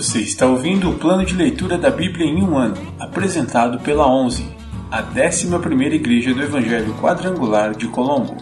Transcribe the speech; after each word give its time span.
Você 0.00 0.20
está 0.20 0.46
ouvindo 0.46 0.88
o 0.88 0.98
plano 0.98 1.26
de 1.26 1.34
leitura 1.34 1.76
da 1.76 1.90
Bíblia 1.90 2.24
em 2.24 2.42
um 2.42 2.56
ano, 2.56 2.74
apresentado 2.98 3.78
pela 3.80 4.10
11, 4.10 4.50
a 4.90 5.02
11ª 5.02 5.92
Igreja 5.92 6.32
do 6.32 6.42
Evangelho 6.42 6.94
Quadrangular 6.94 7.76
de 7.76 7.86
Colombo. 7.86 8.34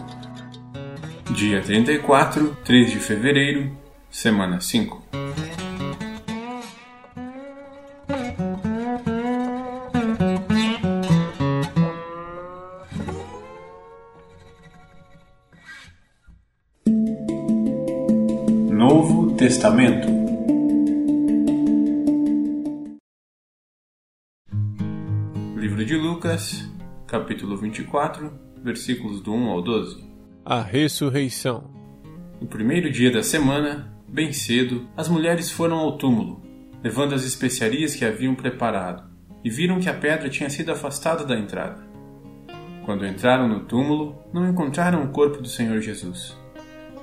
Dia 1.31 1.61
34, 1.61 2.55
3 2.63 2.91
de 2.91 2.99
fevereiro, 2.99 3.77
semana 4.09 4.61
5. 4.61 5.03
Novo 18.71 19.33
Testamento 19.33 20.18
Lucas, 26.29 26.71
capítulo 27.07 27.57
24, 27.57 28.31
versículos 28.63 29.19
do 29.19 29.33
1 29.33 29.47
ao 29.47 29.63
12. 29.63 30.07
A 30.45 30.61
ressurreição. 30.61 31.71
No 32.39 32.45
primeiro 32.45 32.91
dia 32.91 33.11
da 33.11 33.23
semana, 33.23 33.91
bem 34.07 34.31
cedo, 34.31 34.87
as 34.95 35.09
mulheres 35.09 35.49
foram 35.49 35.77
ao 35.77 35.97
túmulo, 35.97 36.39
levando 36.83 37.15
as 37.15 37.23
especiarias 37.23 37.95
que 37.95 38.05
haviam 38.05 38.35
preparado, 38.35 39.09
e 39.43 39.49
viram 39.49 39.79
que 39.79 39.89
a 39.89 39.93
pedra 39.95 40.29
tinha 40.29 40.51
sido 40.51 40.71
afastada 40.71 41.25
da 41.25 41.35
entrada. 41.35 41.83
Quando 42.85 43.07
entraram 43.07 43.47
no 43.47 43.61
túmulo, 43.61 44.23
não 44.31 44.47
encontraram 44.47 45.03
o 45.03 45.09
corpo 45.09 45.41
do 45.41 45.49
Senhor 45.49 45.81
Jesus. 45.81 46.37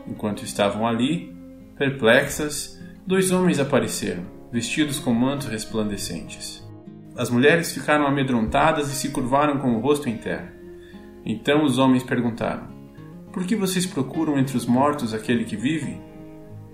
Enquanto 0.06 0.44
estavam 0.44 0.86
ali, 0.86 1.34
perplexas, 1.77 2.80
dois 3.05 3.33
homens 3.33 3.58
apareceram, 3.58 4.22
vestidos 4.52 5.00
com 5.00 5.12
mantos 5.12 5.48
resplandecentes. 5.48 6.64
As 7.17 7.31
mulheres 7.31 7.72
ficaram 7.72 8.06
amedrontadas 8.06 8.92
e 8.92 8.95
se 8.95 9.09
curvaram 9.09 9.59
com 9.59 9.75
o 9.75 9.81
rosto 9.81 10.09
em 10.09 10.19
terra. 10.19 10.53
Então 11.25 11.64
os 11.64 11.78
homens 11.78 12.03
perguntaram: 12.03 12.69
Por 13.33 13.45
que 13.45 13.56
vocês 13.56 13.86
procuram 13.86 14.39
entre 14.39 14.56
os 14.56 14.67
mortos 14.67 15.14
aquele 15.14 15.45
que 15.45 15.56
vive? 15.56 15.98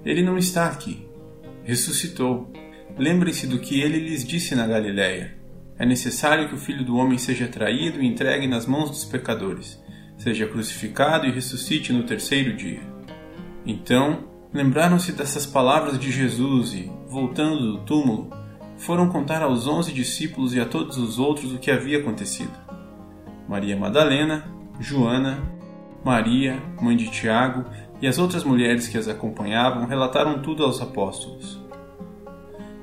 Ele 0.05 0.23
não 0.23 0.37
está 0.37 0.67
aqui. 0.67 1.07
Ressuscitou. 1.63 2.53
Lembrem-se 2.99 3.47
do 3.47 3.61
que 3.61 3.81
ele 3.81 4.01
lhes 4.01 4.25
disse 4.25 4.55
na 4.55 4.67
Galiléia. 4.67 5.39
É 5.79 5.87
necessário 5.87 6.49
que 6.49 6.55
o 6.55 6.59
filho 6.59 6.85
do 6.85 6.97
homem 6.97 7.19
seja 7.19 7.49
traído 7.49 8.03
e 8.03 8.07
entregue 8.07 8.47
nas 8.47 8.67
mãos 8.67 8.91
dos 8.91 9.05
pecadores, 9.05 9.83
seja 10.19 10.47
crucificado 10.47 11.27
e 11.27 11.31
ressuscite 11.31 11.93
no 11.93 12.03
terceiro 12.03 12.55
dia. 12.55 12.83
Então, 13.65 14.29
lembraram-se 14.53 15.13
dessas 15.13 15.47
palavras 15.47 15.99
de 15.99 16.11
Jesus 16.11 16.75
e, 16.75 16.91
voltando 17.09 17.59
do 17.59 17.79
túmulo, 17.85 18.31
foram 18.83 19.09
contar 19.09 19.43
aos 19.43 19.69
onze 19.69 19.93
discípulos 19.93 20.55
e 20.55 20.61
a 20.61 20.67
todos 20.67 20.97
os 20.97 21.19
outros 21.19 21.53
o 21.53 21.59
que 21.59 21.71
havia 21.71 21.99
acontecido. 21.99 22.53
Maria 23.49 23.77
Madalena, 23.77 24.45
Joana, 24.81 25.39
Maria, 26.05 26.61
mãe 26.81 26.97
de 26.97 27.09
Tiago, 27.09 27.65
e 28.01 28.09
as 28.09 28.19
outras 28.19 28.43
mulheres 28.43 28.89
que 28.89 28.99
as 28.99 29.07
acompanhavam 29.07 29.87
relataram 29.87 30.43
tudo 30.43 30.65
aos 30.65 30.83
apóstolos. 30.83 31.61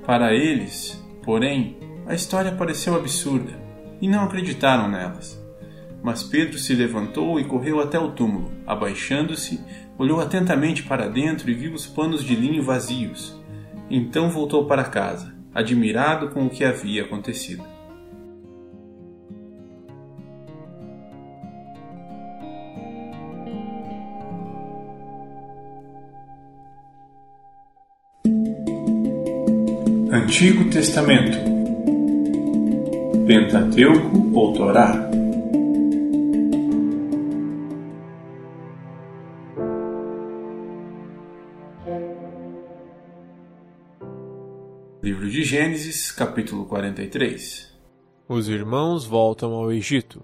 Para 0.05 0.33
eles, 0.33 1.05
porém, 1.23 1.77
a 2.07 2.15
história 2.15 2.53
pareceu 2.53 2.95
absurda 2.95 3.51
e 4.01 4.07
não 4.07 4.23
acreditaram 4.23 4.89
nelas. 4.89 5.37
Mas 6.01 6.23
Pedro 6.23 6.57
se 6.57 6.73
levantou 6.73 7.37
e 7.41 7.43
correu 7.43 7.81
até 7.81 7.99
o 7.99 8.11
túmulo. 8.11 8.49
Abaixando-se, 8.65 9.59
olhou 9.97 10.21
atentamente 10.21 10.83
para 10.83 11.09
dentro 11.09 11.49
e 11.51 11.53
viu 11.53 11.73
os 11.73 11.85
panos 11.85 12.23
de 12.23 12.35
linho 12.35 12.63
vazios. 12.63 13.37
Então 13.89 14.29
voltou 14.29 14.63
para 14.65 14.85
casa, 14.85 15.37
admirado 15.59 16.29
com 16.29 16.45
o 16.45 16.49
que 16.49 16.63
havia 16.63 17.03
acontecido. 17.03 17.63
Antigo 30.11 30.69
Testamento 30.69 31.37
Pentateuco 33.27 34.31
ou 34.33 34.53
Torá 34.53 35.09
Livro 45.01 45.29
de 45.29 45.45
Gênesis, 45.45 46.11
capítulo 46.11 46.65
43 46.65 47.73
Os 48.27 48.49
irmãos 48.49 49.05
voltam 49.05 49.53
ao 49.53 49.71
Egito. 49.71 50.21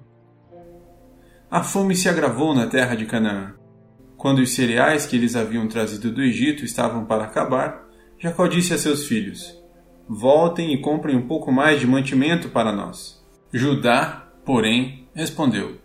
A 1.50 1.64
fome 1.64 1.96
se 1.96 2.10
agravou 2.10 2.54
na 2.54 2.68
terra 2.68 2.94
de 2.94 3.06
Canaã. 3.06 3.54
Quando 4.18 4.40
os 4.40 4.54
cereais 4.54 5.06
que 5.06 5.16
eles 5.16 5.34
haviam 5.34 5.66
trazido 5.70 6.12
do 6.12 6.22
Egito 6.22 6.66
estavam 6.66 7.06
para 7.06 7.24
acabar, 7.24 7.88
Jacó 8.20 8.48
disse 8.48 8.74
a 8.74 8.78
seus 8.78 9.08
filhos: 9.08 9.58
Voltem 10.10 10.74
e 10.74 10.82
comprem 10.82 11.16
um 11.16 11.26
pouco 11.26 11.54
mais 11.54 11.80
de 11.80 11.88
mantimento 11.88 12.50
para 12.50 12.74
nós. 12.74 13.26
Judá, 13.54 14.28
porém, 14.44 15.08
respondeu: 15.16 15.78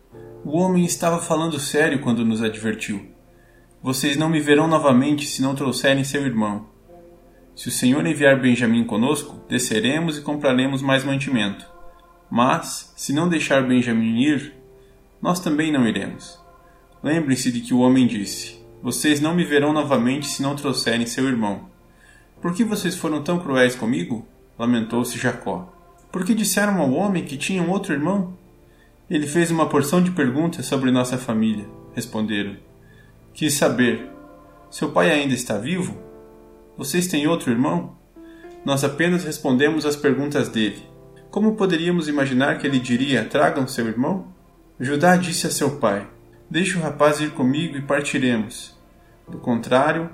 O 0.44 0.58
homem 0.58 0.84
estava 0.84 1.20
falando 1.20 1.60
sério 1.60 2.00
quando 2.00 2.24
nos 2.24 2.42
advertiu. 2.42 3.06
Vocês 3.80 4.16
não 4.16 4.28
me 4.28 4.40
verão 4.40 4.66
novamente 4.66 5.26
se 5.26 5.40
não 5.40 5.54
trouxerem 5.54 6.02
seu 6.02 6.26
irmão. 6.26 6.79
Se 7.60 7.68
o 7.68 7.70
Senhor 7.70 8.06
enviar 8.06 8.40
Benjamim 8.40 8.84
conosco, 8.84 9.38
desceremos 9.46 10.16
e 10.16 10.22
compraremos 10.22 10.80
mais 10.80 11.04
mantimento. 11.04 11.66
Mas, 12.30 12.90
se 12.96 13.12
não 13.12 13.28
deixar 13.28 13.68
Benjamim 13.68 14.18
ir, 14.18 14.54
nós 15.20 15.40
também 15.40 15.70
não 15.70 15.86
iremos. 15.86 16.40
Lembrem-se 17.02 17.52
de 17.52 17.60
que 17.60 17.74
o 17.74 17.80
homem 17.80 18.06
disse: 18.06 18.58
Vocês 18.82 19.20
não 19.20 19.34
me 19.34 19.44
verão 19.44 19.74
novamente 19.74 20.26
se 20.26 20.40
não 20.40 20.56
trouxerem 20.56 21.04
seu 21.04 21.28
irmão. 21.28 21.68
Por 22.40 22.54
que 22.54 22.64
vocês 22.64 22.96
foram 22.96 23.22
tão 23.22 23.38
cruéis 23.38 23.74
comigo? 23.74 24.26
lamentou-se 24.58 25.18
Jacó. 25.18 25.70
Por 26.10 26.24
que 26.24 26.34
disseram 26.34 26.80
ao 26.80 26.90
homem 26.92 27.26
que 27.26 27.36
tinha 27.36 27.62
um 27.62 27.68
outro 27.68 27.92
irmão? 27.92 28.38
Ele 29.10 29.26
fez 29.26 29.50
uma 29.50 29.68
porção 29.68 30.02
de 30.02 30.12
perguntas 30.12 30.64
sobre 30.64 30.90
nossa 30.90 31.18
família, 31.18 31.68
responderam. 31.94 32.56
Quis 33.34 33.52
saber: 33.52 34.10
Seu 34.70 34.92
pai 34.92 35.10
ainda 35.10 35.34
está 35.34 35.58
vivo? 35.58 36.08
Vocês 36.80 37.06
têm 37.06 37.26
outro 37.26 37.50
irmão? 37.50 37.94
Nós 38.64 38.84
apenas 38.84 39.22
respondemos 39.22 39.84
às 39.84 39.96
perguntas 39.96 40.48
dele. 40.48 40.82
Como 41.30 41.54
poderíamos 41.54 42.08
imaginar 42.08 42.56
que 42.56 42.66
ele 42.66 42.78
diria: 42.78 43.26
Tragam 43.26 43.68
seu 43.68 43.86
irmão? 43.86 44.28
Judá 44.80 45.14
disse 45.14 45.46
a 45.46 45.50
seu 45.50 45.76
pai: 45.76 46.08
Deixe 46.48 46.78
o 46.78 46.80
rapaz 46.80 47.20
ir 47.20 47.32
comigo 47.32 47.76
e 47.76 47.82
partiremos. 47.82 48.74
Do 49.28 49.36
contrário, 49.36 50.08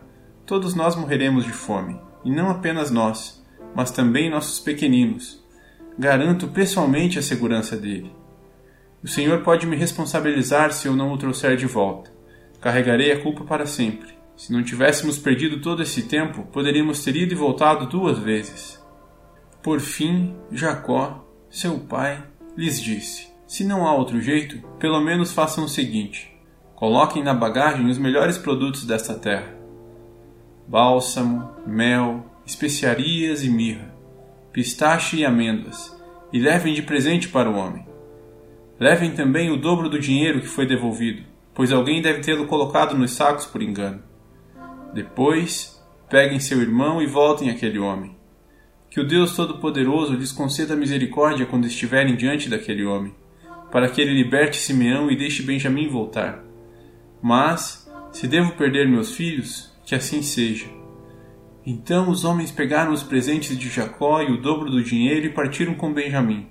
todos 0.45 0.75
nós 0.75 0.97
morreremos 0.97 1.45
de 1.45 1.53
fome, 1.53 2.01
e 2.25 2.33
não 2.33 2.51
apenas 2.51 2.91
nós, 2.91 3.41
mas 3.73 3.93
também 3.93 4.29
nossos 4.29 4.59
pequeninos. 4.59 5.41
Garanto 5.97 6.49
pessoalmente 6.49 7.17
a 7.17 7.23
segurança 7.23 7.77
dele. 7.77 8.13
O 9.05 9.07
Senhor 9.07 9.41
pode 9.45 9.69
me 9.69 9.77
responsabilizar 9.77 10.73
se 10.73 10.89
eu 10.89 10.97
não 10.97 11.13
o 11.13 11.17
trouxer 11.17 11.57
de 11.57 11.67
volta. 11.67 12.11
Carregarei 12.61 13.13
a 13.13 13.23
culpa 13.23 13.45
para 13.45 13.67
sempre. 13.67 14.17
Se 14.37 14.53
não 14.53 14.63
tivéssemos 14.63 15.19
perdido 15.19 15.61
todo 15.61 15.83
esse 15.83 16.03
tempo, 16.03 16.43
poderíamos 16.53 17.03
ter 17.03 17.17
ido 17.17 17.33
e 17.33 17.37
voltado 17.37 17.87
duas 17.87 18.19
vezes. 18.19 18.85
Por 19.63 19.81
fim, 19.81 20.37
Jacó, 20.53 21.27
seu 21.49 21.79
pai, 21.79 22.23
lhes 22.55 22.81
disse: 22.81 23.29
Se 23.47 23.65
não 23.65 23.87
há 23.87 23.95
outro 23.95 24.21
jeito, 24.21 24.59
pelo 24.79 25.01
menos 25.01 25.33
façam 25.33 25.65
o 25.65 25.69
seguinte: 25.69 26.31
coloquem 26.75 27.25
na 27.25 27.33
bagagem 27.33 27.87
os 27.87 27.97
melhores 27.97 28.37
produtos 28.37 28.85
desta 28.85 29.15
terra: 29.15 29.57
bálsamo, 30.69 31.51
mel, 31.67 32.27
especiarias 32.45 33.43
e 33.43 33.49
mirra, 33.49 33.95
pistache 34.53 35.17
e 35.17 35.25
amêndoas, 35.25 35.97
e 36.31 36.39
levem 36.39 36.75
de 36.75 36.83
presente 36.83 37.29
para 37.29 37.51
o 37.51 37.57
homem. 37.57 37.87
Levem 38.79 39.13
também 39.13 39.51
o 39.51 39.57
dobro 39.57 39.89
do 39.89 39.99
dinheiro 39.99 40.43
que 40.43 40.47
foi 40.47 40.67
devolvido, 40.67 41.25
pois 41.55 41.73
alguém 41.73 42.03
deve 42.03 42.21
tê-lo 42.21 42.47
colocado 42.47 42.95
nos 42.95 43.13
sacos 43.13 43.47
por 43.47 43.63
engano. 43.63 44.06
Depois, 44.93 45.83
peguem 46.09 46.41
seu 46.41 46.61
irmão 46.61 47.03
e 47.03 47.07
voltem 47.07 47.51
àquele 47.51 47.79
homem. 47.79 48.17
Que 48.91 49.01
o 49.01 49.07
Deus 49.07 49.35
Todo-Poderoso 49.37 50.15
lhes 50.15 50.33
conceda 50.33 50.77
misericórdia 50.77 51.47
quando 51.47 51.67
estiverem 51.67 52.17
diante 52.17 52.49
daquele 52.49 52.85
homem, 52.85 53.15
para 53.71 53.89
que 53.89 54.01
ele 54.01 54.15
liberte 54.15 54.57
Simeão 54.57 55.11
e 55.11 55.17
deixe 55.17 55.43
Benjamim 55.43 55.89
voltar. 55.89 56.43
Mas, 57.21 57.91
se 58.13 58.27
devo 58.27 58.53
perder 58.53 58.89
meus 58.89 59.15
filhos, 59.15 59.75
que 59.85 59.95
assim 59.95 60.23
seja. 60.23 60.67
Então 61.65 62.09
os 62.09 62.25
homens 62.25 62.53
pegaram 62.53 62.93
os 62.93 63.03
presentes 63.03 63.59
de 63.59 63.69
Jacó 63.69 64.23
e 64.23 64.31
o 64.31 64.41
dobro 64.41 64.71
do 64.71 64.83
dinheiro 64.83 65.27
e 65.27 65.33
partiram 65.33 65.75
com 65.75 65.93
Benjamim. 65.93 66.47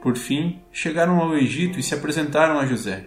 Por 0.00 0.16
fim, 0.16 0.60
chegaram 0.72 1.20
ao 1.20 1.36
Egito 1.36 1.78
e 1.78 1.82
se 1.82 1.94
apresentaram 1.94 2.58
a 2.58 2.66
José. 2.66 3.06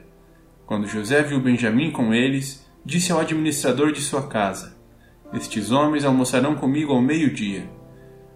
Quando 0.65 0.88
José 0.88 1.21
viu 1.24 1.39
Benjamim 1.39 1.91
com 1.91 2.13
eles, 2.13 2.64
disse 2.86 3.12
ao 3.12 3.20
administrador 3.20 3.92
de 3.92 4.00
sua 4.00 4.28
casa: 4.28 4.78
Estes 5.34 5.72
homens 5.72 6.06
almoçarão 6.06 6.56
comigo 6.56 6.94
ao 6.94 7.02
meio-dia. 7.02 7.68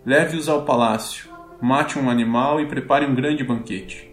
Leve-os 0.06 0.50
ao 0.50 0.66
palácio, 0.66 1.30
mate 1.62 2.00
um 2.00 2.10
animal 2.10 2.60
e 2.60 2.66
prepare 2.66 3.06
um 3.06 3.13
grande 3.13 3.44
banquete. 3.44 4.10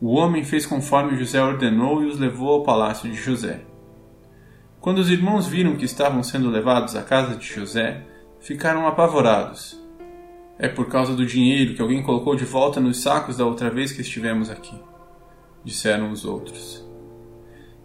O 0.00 0.12
homem 0.12 0.44
fez 0.44 0.66
conforme 0.66 1.16
José 1.16 1.42
ordenou 1.42 2.02
e 2.02 2.06
os 2.06 2.18
levou 2.18 2.50
ao 2.50 2.62
palácio 2.62 3.10
de 3.10 3.16
José. 3.16 3.62
Quando 4.80 4.98
os 4.98 5.08
irmãos 5.08 5.46
viram 5.46 5.76
que 5.76 5.86
estavam 5.86 6.22
sendo 6.22 6.50
levados 6.50 6.94
à 6.94 7.02
casa 7.02 7.36
de 7.36 7.46
José, 7.46 8.02
ficaram 8.38 8.86
apavorados. 8.86 9.82
É 10.58 10.68
por 10.68 10.88
causa 10.88 11.16
do 11.16 11.24
dinheiro 11.24 11.74
que 11.74 11.80
alguém 11.80 12.02
colocou 12.02 12.36
de 12.36 12.44
volta 12.44 12.80
nos 12.80 13.00
sacos 13.00 13.38
da 13.38 13.46
outra 13.46 13.70
vez 13.70 13.92
que 13.92 14.02
estivemos 14.02 14.50
aqui, 14.50 14.78
disseram 15.64 16.10
os 16.12 16.26
outros. 16.26 16.83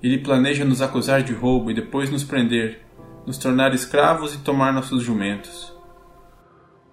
Ele 0.01 0.17
planeja 0.17 0.63
nos 0.63 0.81
acusar 0.81 1.23
de 1.23 1.33
roubo 1.33 1.69
e 1.69 1.73
depois 1.73 2.09
nos 2.09 2.23
prender, 2.23 2.85
nos 3.25 3.37
tornar 3.37 3.73
escravos 3.73 4.33
e 4.33 4.39
tomar 4.39 4.71
nossos 4.71 5.03
jumentos. 5.03 5.73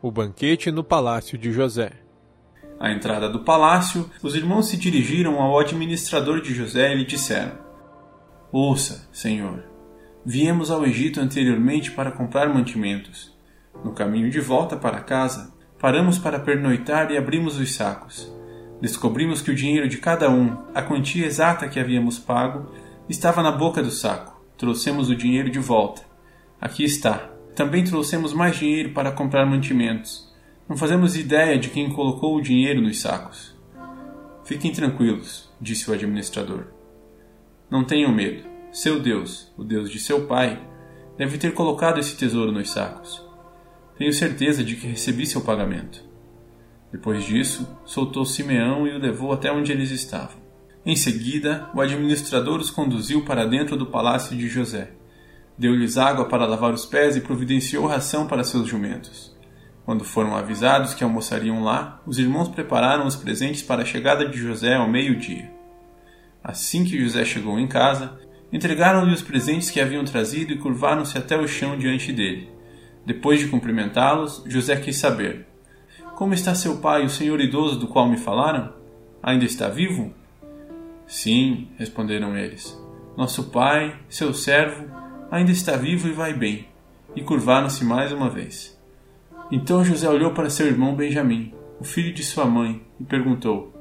O 0.02 0.10
banquete 0.10 0.70
no 0.70 0.84
palácio 0.84 1.38
de 1.38 1.52
José. 1.52 1.92
À 2.78 2.90
entrada 2.90 3.28
do 3.28 3.40
palácio, 3.40 4.10
os 4.22 4.34
irmãos 4.34 4.68
se 4.68 4.76
dirigiram 4.76 5.40
ao 5.40 5.58
administrador 5.58 6.42
de 6.42 6.52
José 6.52 6.92
e 6.92 6.96
lhe 6.96 7.04
disseram: 7.06 7.52
Ouça, 8.52 9.08
senhor, 9.12 9.64
viemos 10.24 10.70
ao 10.70 10.84
Egito 10.84 11.20
anteriormente 11.20 11.90
para 11.92 12.10
comprar 12.10 12.52
mantimentos. 12.52 13.34
No 13.84 13.92
caminho 13.92 14.30
de 14.30 14.40
volta 14.40 14.76
para 14.76 15.00
casa, 15.00 15.54
paramos 15.80 16.18
para 16.18 16.38
pernoitar 16.38 17.10
e 17.10 17.16
abrimos 17.16 17.58
os 17.58 17.74
sacos. 17.74 18.30
Descobrimos 18.80 19.40
que 19.40 19.50
o 19.50 19.54
dinheiro 19.54 19.88
de 19.88 19.96
cada 19.96 20.28
um, 20.28 20.56
a 20.74 20.82
quantia 20.82 21.24
exata 21.24 21.68
que 21.68 21.80
havíamos 21.80 22.18
pago, 22.18 22.70
estava 23.08 23.42
na 23.42 23.52
boca 23.52 23.82
do 23.82 23.90
saco. 23.90 24.40
Trouxemos 24.56 25.08
o 25.08 25.16
dinheiro 25.16 25.50
de 25.50 25.58
volta. 25.58 26.02
Aqui 26.60 26.84
está. 26.84 27.30
Também 27.54 27.84
trouxemos 27.84 28.32
mais 28.32 28.56
dinheiro 28.56 28.90
para 28.92 29.12
comprar 29.12 29.46
mantimentos. 29.46 30.32
Não 30.68 30.76
fazemos 30.76 31.16
ideia 31.16 31.58
de 31.58 31.70
quem 31.70 31.92
colocou 31.92 32.36
o 32.36 32.42
dinheiro 32.42 32.80
nos 32.80 33.00
sacos. 33.00 33.56
Fiquem 34.44 34.72
tranquilos, 34.72 35.50
disse 35.60 35.90
o 35.90 35.94
administrador. 35.94 36.66
Não 37.70 37.84
tenham 37.84 38.12
medo. 38.12 38.44
Seu 38.72 39.00
Deus, 39.00 39.52
o 39.56 39.64
Deus 39.64 39.90
de 39.90 39.98
seu 39.98 40.26
pai, 40.26 40.60
deve 41.16 41.38
ter 41.38 41.54
colocado 41.54 41.98
esse 41.98 42.16
tesouro 42.16 42.52
nos 42.52 42.70
sacos. 42.70 43.24
Tenho 43.96 44.12
certeza 44.12 44.62
de 44.62 44.76
que 44.76 44.86
recebi 44.86 45.24
seu 45.26 45.40
pagamento. 45.40 46.04
Depois 46.92 47.24
disso, 47.24 47.66
soltou 47.84 48.24
Simeão 48.24 48.86
e 48.86 48.90
o 48.90 48.98
levou 48.98 49.32
até 49.32 49.50
onde 49.50 49.72
eles 49.72 49.90
estavam. 49.90 50.45
Em 50.86 50.94
seguida, 50.94 51.68
o 51.74 51.80
administrador 51.80 52.60
os 52.60 52.70
conduziu 52.70 53.24
para 53.24 53.44
dentro 53.44 53.76
do 53.76 53.86
palácio 53.86 54.36
de 54.36 54.46
José. 54.46 54.92
Deu-lhes 55.58 55.98
água 55.98 56.26
para 56.26 56.46
lavar 56.46 56.72
os 56.72 56.86
pés 56.86 57.16
e 57.16 57.20
providenciou 57.20 57.88
ração 57.88 58.28
para 58.28 58.44
seus 58.44 58.68
jumentos. 58.68 59.36
Quando 59.84 60.04
foram 60.04 60.36
avisados 60.36 60.94
que 60.94 61.02
almoçariam 61.02 61.64
lá, 61.64 62.00
os 62.06 62.20
irmãos 62.20 62.48
prepararam 62.50 63.04
os 63.04 63.16
presentes 63.16 63.62
para 63.62 63.82
a 63.82 63.84
chegada 63.84 64.28
de 64.28 64.38
José 64.38 64.76
ao 64.76 64.88
meio-dia. 64.88 65.50
Assim 66.42 66.84
que 66.84 67.02
José 67.02 67.24
chegou 67.24 67.58
em 67.58 67.66
casa, 67.66 68.20
entregaram-lhe 68.52 69.12
os 69.12 69.22
presentes 69.22 69.72
que 69.72 69.80
haviam 69.80 70.04
trazido 70.04 70.52
e 70.52 70.58
curvaram-se 70.58 71.18
até 71.18 71.36
o 71.36 71.48
chão 71.48 71.76
diante 71.76 72.12
dele. 72.12 72.48
Depois 73.04 73.40
de 73.40 73.48
cumprimentá-los, 73.48 74.44
José 74.46 74.76
quis 74.76 74.98
saber: 74.98 75.48
Como 76.14 76.32
está 76.32 76.54
seu 76.54 76.76
pai, 76.76 77.04
o 77.04 77.10
senhor 77.10 77.40
idoso 77.40 77.76
do 77.76 77.88
qual 77.88 78.08
me 78.08 78.16
falaram? 78.16 78.72
Ainda 79.20 79.44
está 79.44 79.68
vivo? 79.68 80.14
Sim, 81.06 81.68
responderam 81.78 82.36
eles. 82.36 82.76
Nosso 83.16 83.44
pai, 83.50 83.98
seu 84.08 84.34
servo, 84.34 84.86
ainda 85.30 85.50
está 85.50 85.76
vivo 85.76 86.08
e 86.08 86.12
vai 86.12 86.34
bem. 86.34 86.68
E 87.14 87.22
curvaram-se 87.22 87.84
mais 87.84 88.12
uma 88.12 88.28
vez. 88.28 88.76
Então 89.50 89.84
José 89.84 90.08
olhou 90.08 90.32
para 90.32 90.50
seu 90.50 90.66
irmão 90.66 90.94
Benjamim, 90.94 91.54
o 91.80 91.84
filho 91.84 92.12
de 92.12 92.22
sua 92.24 92.44
mãe, 92.44 92.82
e 93.00 93.04
perguntou: 93.04 93.72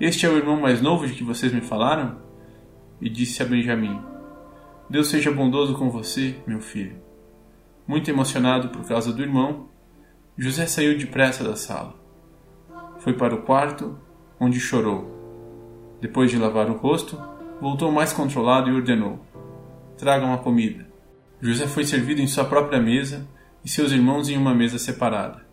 Este 0.00 0.26
é 0.26 0.28
o 0.28 0.36
irmão 0.36 0.60
mais 0.60 0.82
novo 0.82 1.06
de 1.06 1.14
que 1.14 1.24
vocês 1.24 1.52
me 1.52 1.60
falaram? 1.60 2.18
E 3.00 3.08
disse 3.08 3.42
a 3.42 3.46
Benjamim: 3.46 4.00
Deus 4.90 5.08
seja 5.08 5.30
bondoso 5.30 5.74
com 5.76 5.90
você, 5.90 6.36
meu 6.46 6.60
filho. 6.60 6.96
Muito 7.86 8.10
emocionado 8.10 8.68
por 8.70 8.86
causa 8.86 9.12
do 9.12 9.22
irmão, 9.22 9.68
José 10.36 10.66
saiu 10.66 10.98
depressa 10.98 11.42
da 11.42 11.56
sala. 11.56 11.94
Foi 12.98 13.12
para 13.14 13.34
o 13.34 13.42
quarto, 13.42 13.98
onde 14.40 14.60
chorou. 14.60 15.15
Depois 16.00 16.30
de 16.30 16.38
lavar 16.38 16.68
o 16.70 16.76
rosto, 16.76 17.18
voltou 17.60 17.90
mais 17.90 18.12
controlado 18.12 18.70
e 18.70 18.74
ordenou: 18.74 19.18
Tragam 19.96 20.32
a 20.32 20.38
comida. 20.38 20.86
José 21.40 21.66
foi 21.66 21.84
servido 21.84 22.20
em 22.20 22.26
sua 22.26 22.44
própria 22.44 22.80
mesa 22.80 23.26
e 23.64 23.68
seus 23.68 23.92
irmãos 23.92 24.28
em 24.28 24.36
uma 24.36 24.54
mesa 24.54 24.78
separada. 24.78 25.44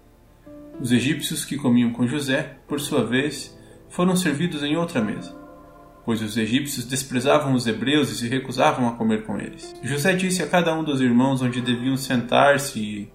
Os 0.80 0.92
egípcios 0.92 1.46
que 1.46 1.58
comiam 1.58 1.92
com 1.92 2.08
José, 2.08 2.58
por 2.68 2.80
sua 2.80 3.06
vez, 3.06 3.58
foram 3.90 4.16
servidos 4.16 4.64
em 4.64 4.76
outra 4.76 5.02
mesa, 5.02 5.36
pois 6.04 6.22
os 6.22 6.36
egípcios 6.36 6.86
desprezavam 6.86 7.54
os 7.54 7.68
hebreus 7.68 8.10
e 8.10 8.16
se 8.16 8.28
recusavam 8.28 8.88
a 8.88 8.94
comer 8.94 9.24
com 9.24 9.40
eles. 9.40 9.76
José 9.84 10.14
disse 10.14 10.42
a 10.42 10.48
cada 10.48 10.74
um 10.74 10.84
dos 10.84 11.00
irmãos 11.00 11.42
onde 11.42 11.62
deviam 11.62 11.96
sentar-se 11.96 12.80
e, 12.80 13.14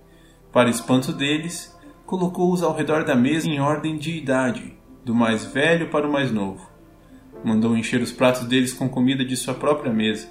para 0.52 0.70
espanto 0.70 1.12
deles, 1.12 1.76
colocou-os 2.06 2.62
ao 2.62 2.74
redor 2.74 3.04
da 3.04 3.14
mesa 3.14 3.48
em 3.48 3.60
ordem 3.60 3.96
de 3.98 4.16
idade, 4.16 4.78
do 5.04 5.14
mais 5.14 5.44
velho 5.44 5.90
para 5.90 6.08
o 6.08 6.12
mais 6.12 6.30
novo. 6.30 6.77
Mandou 7.44 7.76
encher 7.76 8.00
os 8.02 8.12
pratos 8.12 8.46
deles 8.46 8.72
com 8.72 8.88
comida 8.88 9.24
de 9.24 9.36
sua 9.36 9.54
própria 9.54 9.92
mesa 9.92 10.28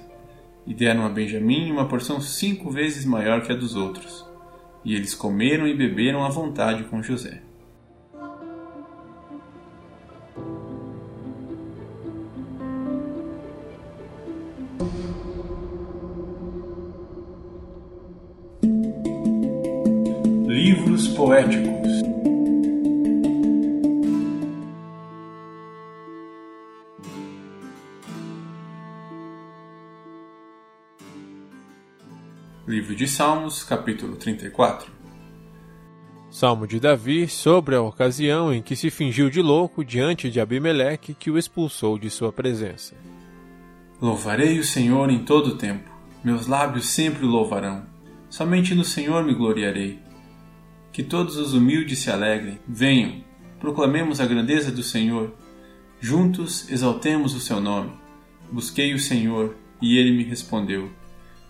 e 0.66 0.74
deram 0.74 1.06
a 1.06 1.08
Benjamim 1.08 1.72
uma 1.72 1.88
porção 1.88 2.20
cinco 2.20 2.70
vezes 2.70 3.04
maior 3.04 3.40
que 3.40 3.50
a 3.50 3.56
dos 3.56 3.74
outros. 3.74 4.26
E 4.84 4.94
eles 4.94 5.14
comeram 5.14 5.66
e 5.66 5.74
beberam 5.74 6.24
à 6.24 6.28
vontade 6.28 6.84
com 6.84 7.02
José. 7.02 7.42
Livros 20.46 21.08
poéticos 21.08 21.67
Livro 32.68 32.94
de 32.94 33.08
Salmos, 33.08 33.64
capítulo 33.64 34.14
34 34.16 34.92
Salmo 36.30 36.66
de 36.66 36.78
Davi 36.78 37.26
sobre 37.26 37.74
a 37.74 37.80
ocasião 37.80 38.52
em 38.52 38.60
que 38.60 38.76
se 38.76 38.90
fingiu 38.90 39.30
de 39.30 39.40
louco 39.40 39.82
diante 39.82 40.30
de 40.30 40.38
Abimeleque 40.38 41.14
que 41.14 41.30
o 41.30 41.38
expulsou 41.38 41.98
de 41.98 42.10
sua 42.10 42.30
presença. 42.30 42.94
Louvarei 44.02 44.58
o 44.58 44.64
Senhor 44.64 45.08
em 45.08 45.24
todo 45.24 45.46
o 45.46 45.56
tempo, 45.56 45.90
meus 46.22 46.46
lábios 46.46 46.88
sempre 46.88 47.24
o 47.24 47.28
louvarão. 47.30 47.86
Somente 48.28 48.74
no 48.74 48.84
Senhor 48.84 49.24
me 49.24 49.32
gloriarei. 49.32 49.98
Que 50.92 51.02
todos 51.02 51.38
os 51.38 51.54
humildes 51.54 52.00
se 52.00 52.10
alegrem, 52.10 52.58
venham, 52.68 53.24
proclamemos 53.58 54.20
a 54.20 54.26
grandeza 54.26 54.70
do 54.70 54.82
Senhor. 54.82 55.32
Juntos 56.02 56.70
exaltemos 56.70 57.34
o 57.34 57.40
seu 57.40 57.62
nome. 57.62 57.92
Busquei 58.52 58.92
o 58.92 58.98
Senhor, 58.98 59.56
e 59.80 59.96
ele 59.96 60.14
me 60.14 60.24
respondeu 60.24 60.90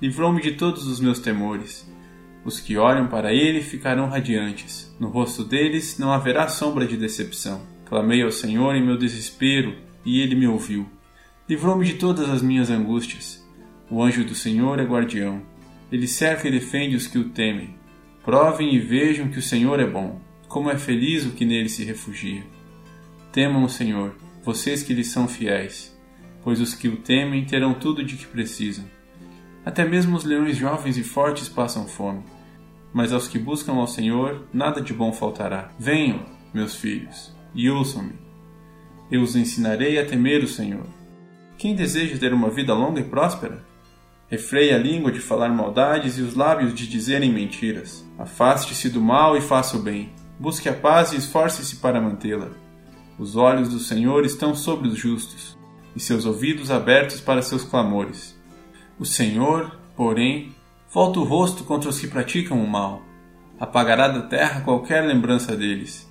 livrou-me 0.00 0.40
de 0.40 0.52
todos 0.52 0.87
os 0.87 1.00
meus 1.00 1.19
temores. 1.19 1.88
Os 2.45 2.61
que 2.61 2.76
olham 2.76 3.09
para 3.09 3.33
ele 3.33 3.61
ficarão 3.61 4.09
radiantes, 4.09 4.95
no 4.99 5.09
rosto 5.09 5.45
deles 5.45 5.99
não 5.99 6.12
haverá 6.12 6.49
sombra 6.49 6.87
de 6.87 6.97
decepção. 6.97 7.61
Clamei 7.85 8.23
ao 8.23 8.31
Senhor 8.31 8.75
em 8.75 8.85
meu 8.85 8.97
desespero, 8.97 9.75
e 10.05 10.21
ele 10.21 10.35
me 10.35 10.47
ouviu. 10.47 10.88
Livrou-me 11.49 11.85
de 11.85 11.95
todas 11.95 12.28
as 12.28 12.43
minhas 12.43 12.71
angústias. 12.71 13.47
O 13.90 14.02
anjo 14.02 14.25
do 14.25 14.35
Senhor 14.35 14.78
é 14.78 14.85
guardião. 14.85 15.43
Ele 15.90 16.07
cerca 16.07 16.47
e 16.47 16.50
defende 16.50 16.95
os 16.95 17.07
que 17.07 17.19
o 17.19 17.31
temem. 17.31 17.75
Provem 18.23 18.75
e 18.75 18.78
vejam 18.78 19.28
que 19.28 19.38
o 19.38 19.43
Senhor 19.43 19.81
é 19.81 19.87
bom. 19.87 20.21
Como 20.47 20.71
é 20.71 20.78
feliz 20.78 21.25
o 21.25 21.31
que 21.31 21.45
nele 21.45 21.69
se 21.69 21.85
refugia. 21.85 22.43
Temam 23.33 23.64
o 23.64 23.69
Senhor, 23.69 24.14
vocês 24.43 24.83
que 24.83 24.95
lhe 24.95 25.05
são 25.05 25.28
fiéis, 25.28 25.95
pois 26.43 26.61
os 26.61 26.75
que 26.75 26.88
o 26.88 26.97
temem 26.97 27.45
terão 27.45 27.75
tudo 27.75 28.02
de 28.02 28.17
que 28.17 28.26
precisam. 28.26 28.85
Até 29.65 29.85
mesmo 29.85 30.17
os 30.17 30.25
leões 30.25 30.57
jovens 30.57 30.97
e 30.97 31.03
fortes 31.03 31.49
passam 31.49 31.87
fome, 31.87 32.23
mas 32.93 33.12
aos 33.12 33.29
que 33.29 33.38
buscam 33.38 33.75
ao 33.75 33.87
Senhor 33.87 34.47
nada 34.53 34.81
de 34.81 34.93
bom 34.95 35.12
faltará. 35.12 35.71
Venham, 35.79 36.25
meus 36.55 36.75
filhos, 36.75 37.35
e 37.55 37.69
ouçam-me. 37.71 38.15
Eu 39.11 39.23
os 39.23 39.37
ensinarei 39.37 39.99
a 39.99 40.07
temer 40.07 40.43
o 40.43 40.49
Senhor. 40.49 40.87
Quem 41.57 41.75
deseja 41.75 42.19
ter 42.19 42.33
uma 42.33 42.50
vida 42.50 42.75
longa 42.75 43.00
e 43.00 43.05
próspera? 43.05 43.65
Refreie 44.29 44.73
a 44.73 44.79
língua 44.79 45.11
de 45.11 45.21
falar 45.21 45.49
maldades 45.49 46.19
e 46.19 46.23
os 46.23 46.35
lábios 46.35 46.75
de 46.75 46.87
dizerem 46.87 47.33
mentiras. 47.33 48.07
Afaste-se 48.19 48.91
do 48.91 49.00
mal 49.00 49.37
e 49.37 49.41
faça 49.41 49.77
o 49.77 49.83
bem. 49.83 50.12
Busque 50.38 50.69
a 50.69 50.73
paz 50.73 51.12
e 51.12 51.17
esforce-se 51.17 51.77
para 51.77 52.00
mantê-la. 52.00 52.50
Os 53.19 53.35
olhos 53.35 53.71
do 53.71 53.81
Senhor 53.81 54.25
estão 54.25 54.55
sobre 54.55 54.87
os 54.87 54.97
justos, 54.97 55.59
e 55.97 55.99
seus 55.99 56.25
ouvidos 56.25 56.71
abertos 56.71 57.21
para 57.21 57.43
seus 57.43 57.65
clamores. 57.65 58.38
O 58.99 59.05
Senhor, 59.05 59.78
porém, 59.97 60.52
volta 60.93 61.21
o 61.21 61.25
rosto 61.25 61.62
contra 61.62 61.88
os 61.88 62.00
que 62.00 62.09
praticam 62.09 62.61
o 62.62 62.67
mal. 62.69 63.02
apagará 63.61 64.09
da 64.09 64.23
terra 64.23 64.61
qualquer 64.61 65.05
lembrança 65.05 65.57
deles. 65.57 66.09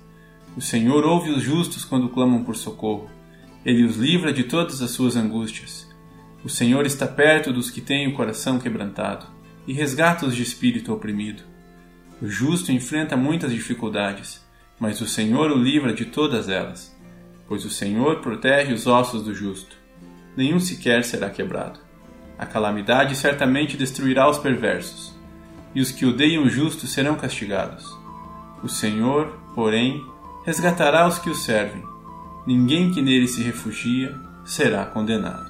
O 0.56 0.60
Senhor 0.60 1.04
ouve 1.04 1.30
os 1.30 1.42
justos 1.42 1.84
quando 1.84 2.08
clamam 2.08 2.44
por 2.44 2.56
socorro. 2.56 3.10
Ele 3.64 3.84
os 3.84 3.96
livra 3.96 4.32
de 4.32 4.44
todas 4.44 4.80
as 4.80 4.90
suas 4.90 5.16
angústias. 5.16 5.86
O 6.42 6.48
Senhor 6.48 6.86
está 6.86 7.06
perto 7.06 7.52
dos 7.52 7.70
que 7.70 7.80
têm 7.80 8.08
o 8.08 8.14
coração 8.14 8.58
quebrantado 8.58 9.26
e 9.66 9.72
resgata 9.72 10.24
os 10.24 10.34
de 10.34 10.42
espírito 10.42 10.92
oprimido. 10.92 11.42
O 12.22 12.26
justo 12.26 12.72
enfrenta 12.72 13.16
muitas 13.16 13.52
dificuldades, 13.52 14.42
mas 14.80 15.00
o 15.00 15.06
Senhor 15.06 15.50
o 15.50 15.56
livra 15.56 15.92
de 15.92 16.06
todas 16.06 16.48
elas, 16.48 16.96
pois 17.46 17.64
o 17.64 17.70
Senhor 17.70 18.20
protege 18.20 18.72
os 18.72 18.86
ossos 18.86 19.22
do 19.22 19.34
justo. 19.34 19.76
Nenhum 20.36 20.58
sequer 20.58 21.04
será 21.04 21.28
quebrado. 21.28 21.87
A 22.38 22.46
calamidade 22.46 23.16
certamente 23.16 23.76
destruirá 23.76 24.28
os 24.28 24.38
perversos, 24.38 25.14
e 25.74 25.80
os 25.80 25.90
que 25.90 26.06
odeiam 26.06 26.44
o 26.44 26.48
justo 26.48 26.86
serão 26.86 27.16
castigados. 27.16 27.84
O 28.62 28.68
Senhor, 28.68 29.38
porém, 29.54 30.02
resgatará 30.44 31.06
os 31.06 31.18
que 31.18 31.30
o 31.30 31.34
servem. 31.34 31.82
Ninguém 32.46 32.92
que 32.92 33.02
nele 33.02 33.28
se 33.28 33.42
refugia 33.42 34.16
será 34.44 34.86
condenado. 34.86 35.47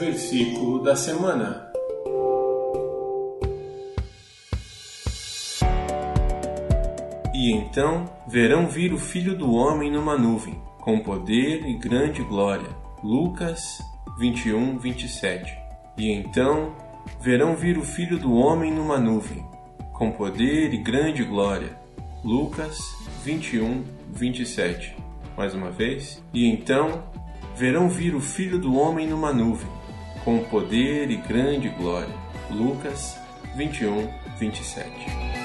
Versículo 0.00 0.82
da 0.82 0.96
semana. 0.96 1.70
E 7.34 7.52
então 7.52 8.06
verão 8.26 8.66
vir 8.66 8.94
o 8.94 8.98
Filho 8.98 9.36
do 9.36 9.52
Homem 9.52 9.92
numa 9.92 10.16
nuvem, 10.16 10.58
com 10.80 11.00
poder 11.00 11.66
e 11.66 11.74
grande 11.74 12.22
glória. 12.22 12.70
Lucas 13.04 13.78
21, 14.18 14.78
27. 14.78 15.54
E 15.98 16.10
então 16.10 16.74
verão 17.20 17.54
vir 17.54 17.76
o 17.76 17.84
Filho 17.84 18.18
do 18.18 18.32
Homem 18.32 18.72
numa 18.72 18.98
nuvem, 18.98 19.44
com 19.92 20.10
poder 20.12 20.72
e 20.72 20.78
grande 20.78 21.22
glória. 21.24 21.78
Lucas 22.24 22.78
21, 23.22 23.84
27. 24.08 24.96
Mais 25.36 25.54
uma 25.54 25.70
vez. 25.70 26.24
E 26.32 26.46
então 26.46 27.04
verão 27.54 27.90
vir 27.90 28.14
o 28.14 28.20
Filho 28.20 28.58
do 28.58 28.74
Homem 28.74 29.06
numa 29.06 29.34
nuvem, 29.34 29.68
com 30.24 30.42
poder 30.44 31.10
e 31.10 31.16
grande 31.16 31.68
glória. 31.68 32.14
Lucas 32.50 33.18
21, 33.54 34.08
27. 34.38 35.39